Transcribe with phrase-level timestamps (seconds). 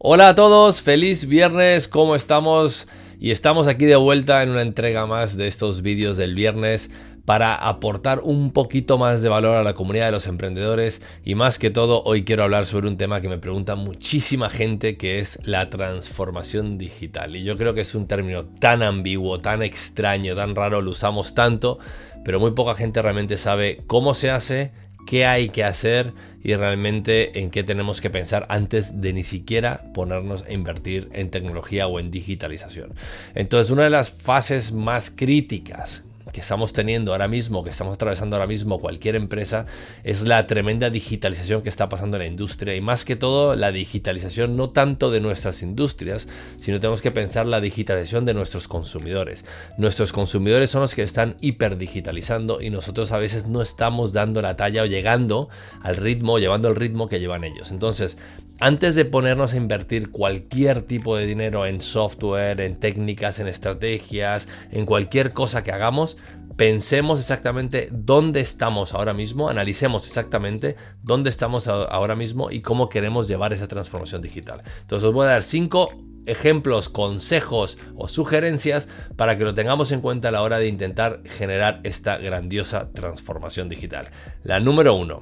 [0.00, 2.86] Hola a todos, feliz viernes, ¿cómo estamos?
[3.18, 6.88] Y estamos aquí de vuelta en una entrega más de estos vídeos del viernes
[7.24, 11.58] para aportar un poquito más de valor a la comunidad de los emprendedores y más
[11.58, 15.40] que todo hoy quiero hablar sobre un tema que me pregunta muchísima gente que es
[15.44, 20.54] la transformación digital y yo creo que es un término tan ambiguo, tan extraño, tan
[20.54, 21.80] raro, lo usamos tanto,
[22.24, 24.70] pero muy poca gente realmente sabe cómo se hace
[25.08, 26.12] qué hay que hacer
[26.44, 31.30] y realmente en qué tenemos que pensar antes de ni siquiera ponernos a invertir en
[31.30, 32.92] tecnología o en digitalización.
[33.34, 38.36] Entonces, una de las fases más críticas que estamos teniendo ahora mismo, que estamos atravesando
[38.36, 39.66] ahora mismo cualquier empresa,
[40.04, 43.72] es la tremenda digitalización que está pasando en la industria y más que todo la
[43.72, 46.28] digitalización no tanto de nuestras industrias,
[46.58, 49.44] sino tenemos que pensar la digitalización de nuestros consumidores.
[49.76, 54.56] Nuestros consumidores son los que están hiperdigitalizando y nosotros a veces no estamos dando la
[54.56, 55.48] talla o llegando
[55.82, 57.70] al ritmo, llevando el ritmo que llevan ellos.
[57.70, 58.18] Entonces,
[58.60, 64.48] antes de ponernos a invertir cualquier tipo de dinero en software, en técnicas, en estrategias,
[64.70, 66.16] en cualquier cosa que hagamos,
[66.56, 73.28] pensemos exactamente dónde estamos ahora mismo, analicemos exactamente dónde estamos ahora mismo y cómo queremos
[73.28, 74.62] llevar esa transformación digital.
[74.80, 75.90] Entonces os voy a dar cinco
[76.26, 81.22] ejemplos, consejos o sugerencias para que lo tengamos en cuenta a la hora de intentar
[81.24, 84.08] generar esta grandiosa transformación digital.
[84.42, 85.20] La número uno,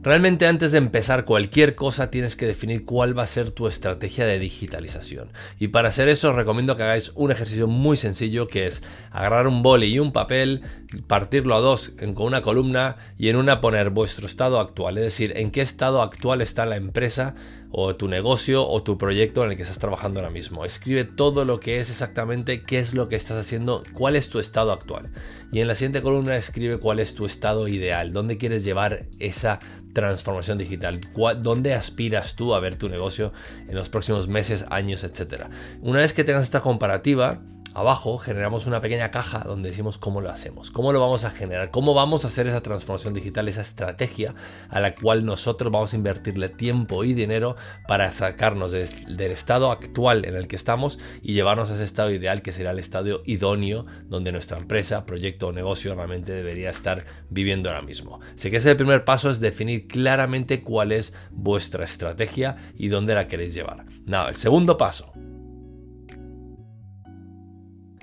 [0.00, 4.26] Realmente antes de empezar cualquier cosa tienes que definir cuál va a ser tu estrategia
[4.26, 5.32] de digitalización.
[5.58, 9.48] Y para hacer eso os recomiendo que hagáis un ejercicio muy sencillo que es agarrar
[9.48, 10.62] un boli y un papel,
[11.08, 14.98] partirlo a dos con una columna y en una poner vuestro estado actual.
[14.98, 17.34] Es decir, en qué estado actual está la empresa
[17.70, 20.64] o tu negocio o tu proyecto en el que estás trabajando ahora mismo.
[20.64, 24.38] Escribe todo lo que es exactamente, qué es lo que estás haciendo, cuál es tu
[24.38, 25.10] estado actual.
[25.52, 29.58] Y en la siguiente columna escribe cuál es tu estado ideal, dónde quieres llevar esa
[29.92, 31.00] transformación digital,
[31.42, 33.32] dónde aspiras tú a ver tu negocio
[33.68, 35.44] en los próximos meses, años, etc.
[35.82, 37.42] Una vez que tengas esta comparativa,
[37.74, 41.70] abajo generamos una pequeña caja donde decimos cómo lo hacemos, cómo lo vamos a generar,
[41.70, 44.34] cómo vamos a hacer esa transformación digital, esa estrategia
[44.68, 47.56] a la cual nosotros vamos a invertirle tiempo y dinero
[47.86, 52.42] para sacarnos del estado actual en el que estamos y llevarnos a ese estado ideal
[52.42, 57.68] que será el estado idóneo donde nuestra empresa, proyecto o negocio realmente debería estar viviendo
[57.70, 58.20] ahora mismo.
[58.34, 63.28] Así que ese primer paso es definir claramente cuál es vuestra estrategia y dónde la
[63.28, 63.84] queréis llevar.
[64.06, 65.12] Nada, el segundo paso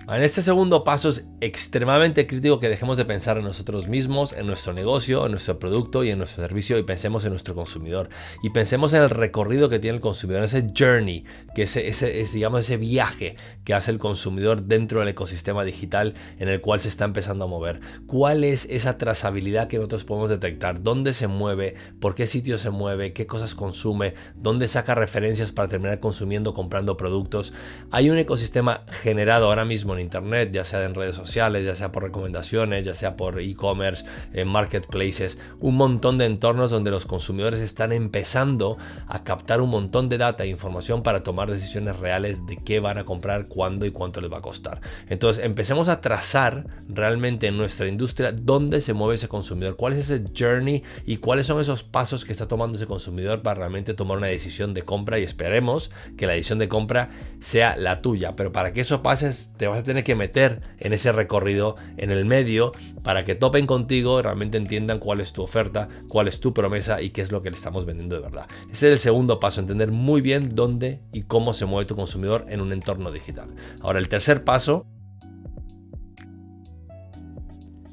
[0.07, 4.45] en este segundo paso es extremadamente crítico que dejemos de pensar en nosotros mismos, en
[4.45, 8.09] nuestro negocio, en nuestro producto y en nuestro servicio y pensemos en nuestro consumidor.
[8.44, 12.59] Y pensemos en el recorrido que tiene el consumidor, ese journey, que ese, es, digamos,
[12.59, 17.05] ese viaje que hace el consumidor dentro del ecosistema digital en el cual se está
[17.05, 17.79] empezando a mover.
[18.05, 20.83] ¿Cuál es esa trazabilidad que nosotros podemos detectar?
[20.83, 21.75] ¿Dónde se mueve?
[22.01, 23.13] ¿Por qué sitio se mueve?
[23.13, 24.13] ¿Qué cosas consume?
[24.35, 27.53] ¿Dónde saca referencias para terminar consumiendo, comprando productos?
[27.89, 31.94] Hay un ecosistema generado ahora mismo en Internet, ya sea en redes sociales, ya sea
[31.94, 37.61] por recomendaciones, ya sea por e-commerce, en marketplaces, un montón de entornos donde los consumidores
[37.61, 38.77] están empezando
[39.07, 42.97] a captar un montón de data e información para tomar decisiones reales de qué van
[42.97, 44.81] a comprar, cuándo y cuánto les va a costar.
[45.09, 50.09] Entonces empecemos a trazar realmente en nuestra industria dónde se mueve ese consumidor, cuál es
[50.09, 54.17] ese journey y cuáles son esos pasos que está tomando ese consumidor para realmente tomar
[54.17, 58.33] una decisión de compra y esperemos que la decisión de compra sea la tuya.
[58.35, 59.25] Pero para que eso pase
[59.57, 62.72] te vas a tener que meter en ese recorrido en el medio
[63.03, 67.01] para que topen contigo y realmente entiendan cuál es tu oferta, cuál es tu promesa
[67.01, 68.47] y qué es lo que le estamos vendiendo de verdad.
[68.72, 72.46] Ese es el segundo paso, entender muy bien dónde y cómo se mueve tu consumidor
[72.50, 73.50] en un entorno digital.
[73.81, 74.85] Ahora el tercer paso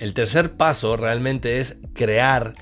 [0.02, 2.54] el tercer paso realmente es crear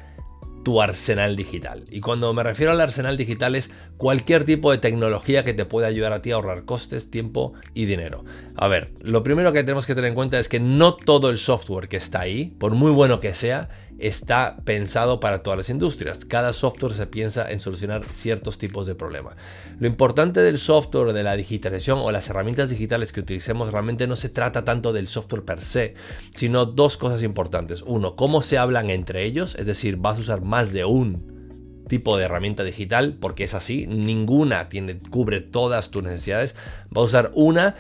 [0.63, 1.85] tu arsenal digital.
[1.91, 5.87] Y cuando me refiero al arsenal digital es cualquier tipo de tecnología que te pueda
[5.87, 8.27] ayudar a ti a ahorrar costes, tiempo y dinero.
[8.57, 11.39] A ver, lo primero que tenemos que tener en cuenta es que no todo el
[11.39, 16.25] software que está ahí, por muy bueno que sea, está pensado para todas las industrias.
[16.25, 19.37] Cada software se piensa en solucionar ciertos tipos de problemas.
[19.79, 24.17] Lo importante del software, de la digitalización o las herramientas digitales que utilicemos realmente no
[24.17, 25.95] se trata tanto del software per se,
[26.35, 27.83] sino dos cosas importantes.
[27.83, 31.41] Uno, cómo se hablan entre ellos, es decir, vas a usar más de un
[31.89, 36.55] tipo de herramienta digital, porque es así, ninguna tiene, cubre todas tus necesidades,
[36.97, 37.75] va a usar una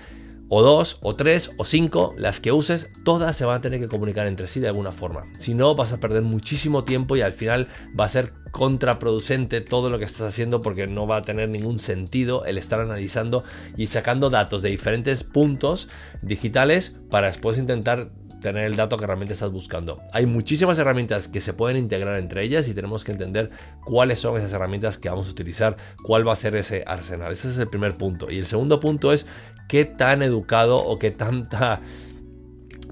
[0.52, 3.86] o dos, o tres, o cinco, las que uses, todas se van a tener que
[3.88, 5.22] comunicar entre sí de alguna forma.
[5.38, 7.68] Si no, vas a perder muchísimo tiempo y al final
[7.98, 11.78] va a ser contraproducente todo lo que estás haciendo porque no va a tener ningún
[11.78, 13.44] sentido el estar analizando
[13.76, 15.88] y sacando datos de diferentes puntos
[16.20, 18.10] digitales para después intentar
[18.40, 20.00] tener el dato que realmente estás buscando.
[20.12, 23.50] Hay muchísimas herramientas que se pueden integrar entre ellas y tenemos que entender
[23.84, 27.32] cuáles son esas herramientas que vamos a utilizar, cuál va a ser ese arsenal.
[27.32, 28.30] Ese es el primer punto.
[28.30, 29.26] Y el segundo punto es
[29.68, 31.80] qué tan educado o qué tanta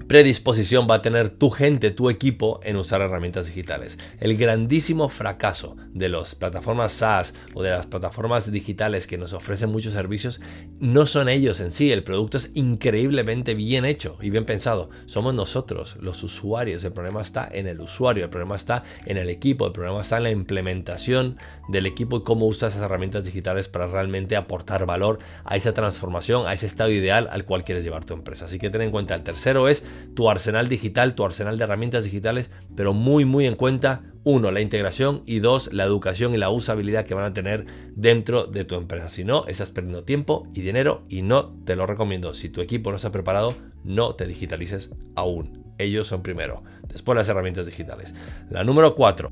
[0.09, 3.99] predisposición va a tener tu gente, tu equipo en usar herramientas digitales.
[4.19, 9.71] El grandísimo fracaso de las plataformas SaaS o de las plataformas digitales que nos ofrecen
[9.71, 10.41] muchos servicios
[10.79, 14.89] no son ellos en sí, el producto es increíblemente bien hecho y bien pensado.
[15.05, 16.83] Somos nosotros, los usuarios.
[16.83, 20.17] El problema está en el usuario, el problema está en el equipo, el problema está
[20.17, 25.19] en la implementación del equipo y cómo usas esas herramientas digitales para realmente aportar valor
[25.45, 28.45] a esa transformación, a ese estado ideal al cual quieres llevar tu empresa.
[28.45, 29.83] Así que ten en cuenta, el tercero es
[30.15, 34.61] tu arsenal digital, tu arsenal de herramientas digitales, pero muy muy en cuenta, uno, la
[34.61, 37.65] integración y dos, la educación y la usabilidad que van a tener
[37.95, 39.09] dentro de tu empresa.
[39.09, 42.33] Si no, estás perdiendo tiempo y dinero y no te lo recomiendo.
[42.33, 45.63] Si tu equipo no está preparado, no te digitalices aún.
[45.77, 48.13] Ellos son primero, después las herramientas digitales.
[48.49, 49.31] La número cuatro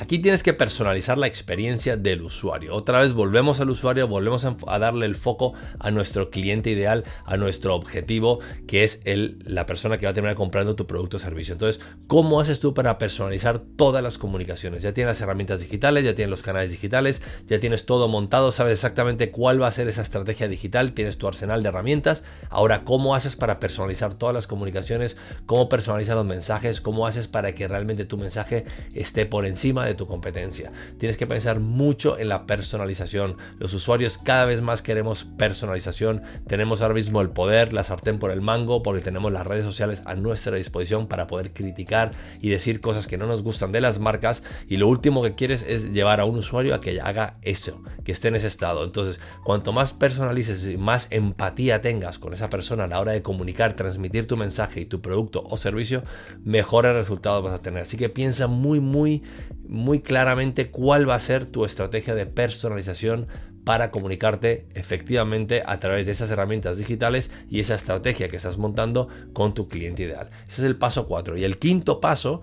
[0.00, 2.74] Aquí tienes que personalizar la experiencia del usuario.
[2.74, 7.36] Otra vez volvemos al usuario, volvemos a darle el foco a nuestro cliente ideal, a
[7.36, 11.52] nuestro objetivo, que es la persona que va a terminar comprando tu producto o servicio.
[11.52, 14.82] Entonces, ¿cómo haces tú para personalizar todas las comunicaciones?
[14.82, 18.72] Ya tienes las herramientas digitales, ya tienes los canales digitales, ya tienes todo montado, sabes
[18.72, 22.24] exactamente cuál va a ser esa estrategia digital, tienes tu arsenal de herramientas.
[22.50, 25.16] Ahora, ¿cómo haces para personalizar todas las comunicaciones?
[25.46, 26.80] ¿Cómo personalizar los mensajes?
[26.80, 30.72] ¿Cómo haces para que realmente tu mensaje esté por encima de tu competencia.
[30.98, 33.36] Tienes que pensar mucho en la personalización.
[33.58, 36.22] Los usuarios cada vez más queremos personalización.
[36.46, 40.02] Tenemos ahora mismo el poder, la sartén por el mango, porque tenemos las redes sociales
[40.06, 43.98] a nuestra disposición para poder criticar y decir cosas que no nos gustan de las
[43.98, 44.42] marcas.
[44.68, 48.12] Y lo último que quieres es llevar a un usuario a que haga eso, que
[48.12, 48.84] esté en ese estado.
[48.84, 53.22] Entonces, cuanto más personalices y más empatía tengas con esa persona a la hora de
[53.22, 56.02] comunicar, transmitir tu mensaje y tu producto o servicio,
[56.44, 57.82] mejores resultados vas a tener.
[57.82, 59.22] Así que piensa muy, muy
[59.74, 63.26] muy claramente cuál va a ser tu estrategia de personalización
[63.64, 69.08] para comunicarte efectivamente a través de esas herramientas digitales y esa estrategia que estás montando
[69.32, 70.30] con tu cliente ideal.
[70.48, 71.36] Ese es el paso 4.
[71.36, 72.42] Y el quinto paso,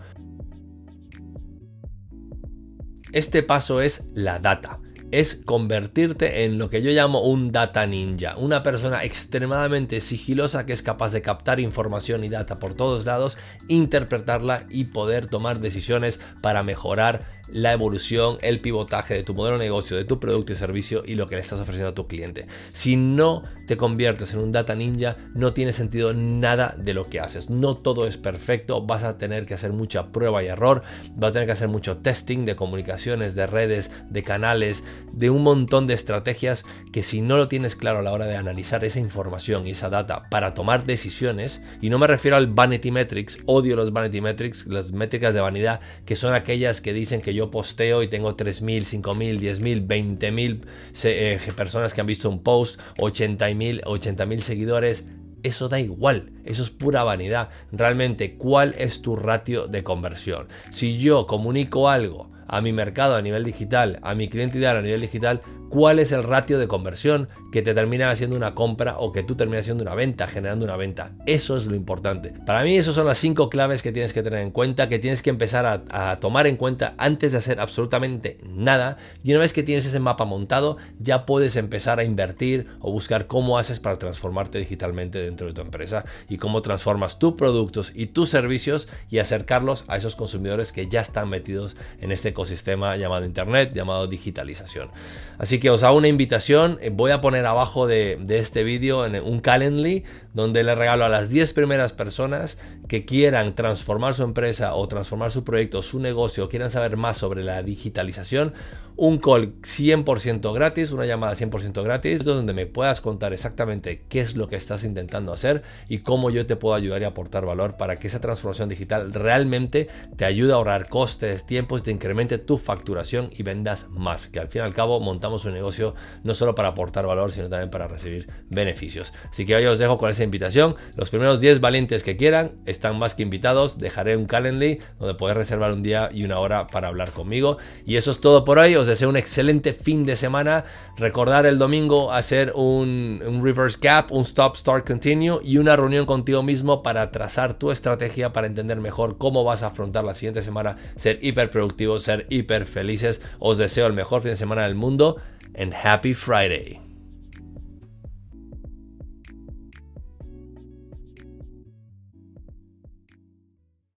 [3.12, 4.80] este paso es la data
[5.12, 10.74] es convertirte en lo que yo llamo un data ninja, una persona extremadamente sigilosa que
[10.74, 13.38] es capaz de captar información y data por todos lados,
[13.68, 19.66] interpretarla y poder tomar decisiones para mejorar la evolución, el pivotaje de tu modelo de
[19.66, 22.48] negocio, de tu producto y servicio y lo que le estás ofreciendo a tu cliente.
[22.72, 27.20] Si no te conviertes en un data ninja, no tiene sentido nada de lo que
[27.20, 27.50] haces.
[27.50, 30.84] No todo es perfecto, vas a tener que hacer mucha prueba y error,
[31.16, 35.44] vas a tener que hacer mucho testing de comunicaciones, de redes, de canales, de un
[35.44, 39.00] montón de estrategias que si no lo tienes claro a la hora de analizar esa
[39.00, 43.76] información y esa data para tomar decisiones, y no me refiero al vanity metrics, odio
[43.76, 48.04] los vanity metrics, las métricas de vanidad, que son aquellas que dicen que yo posteo
[48.04, 50.66] y tengo 3.000, 5.000, 10.000, 20.000
[51.04, 55.08] eh, personas que han visto un post, 80.000 80 seguidores.
[55.44, 57.50] Eso da igual, eso es pura vanidad.
[57.72, 60.48] Realmente, ¿cuál es tu ratio de conversión?
[60.70, 64.82] Si yo comunico algo a mi mercado a nivel digital, a mi cliente ideal a
[64.82, 69.14] nivel digital, cuál es el ratio de conversión que te termina haciendo una compra o
[69.14, 71.14] que tú terminas haciendo una venta, generando una venta.
[71.26, 72.34] Eso es lo importante.
[72.46, 75.22] Para mí, esas son las cinco claves que tienes que tener en cuenta, que tienes
[75.22, 78.98] que empezar a, a, tomar en cuenta antes de hacer absolutamente nada.
[79.24, 83.28] Y una vez que tienes ese mapa montado, ya puedes empezar a invertir o buscar
[83.28, 88.08] cómo haces para transformarte digitalmente dentro de tu empresa y cómo transformas tus productos y
[88.08, 93.26] tus servicios y acercarlos a esos consumidores que ya están metidos en este ecosistema llamado
[93.26, 94.90] Internet, llamado digitalización.
[95.38, 99.40] Así que os hago una invitación, eh, voy a poner abajo de, este vídeo un
[99.42, 102.58] Calendly donde le regalo a las 10 primeras personas
[102.88, 107.44] que quieran transformar su empresa o transformar su proyecto, su negocio, quieran saber más sobre
[107.44, 108.54] la digitalización,
[108.96, 114.36] un call 100% gratis, una llamada 100% gratis, donde me puedas contar exactamente qué es
[114.36, 117.96] lo que estás intentando hacer y cómo yo te puedo ayudar y aportar valor para
[117.96, 123.30] que esa transformación digital realmente te ayude a ahorrar costes, tiempos, te incremente tu facturación
[123.38, 126.70] y vendas más, que al fin y al cabo montamos un negocio no solo para
[126.70, 129.14] aportar valor, sino también para recibir beneficios.
[129.30, 130.76] Así que hoy os dejo con ese invitación.
[130.96, 133.78] Los primeros 10 valientes que quieran están más que invitados.
[133.78, 137.58] Dejaré un Calendly donde podéis reservar un día y una hora para hablar conmigo.
[137.86, 138.76] Y eso es todo por hoy.
[138.76, 140.64] Os deseo un excelente fin de semana.
[140.98, 146.06] Recordar el domingo hacer un, un reverse gap, un stop, start, continue y una reunión
[146.06, 150.44] contigo mismo para trazar tu estrategia para entender mejor cómo vas a afrontar la siguiente
[150.44, 151.98] semana, ser hiper productivo,
[152.30, 153.22] hiper felices.
[153.40, 155.18] Os deseo el mejor fin de semana del mundo
[155.58, 156.91] and happy Friday.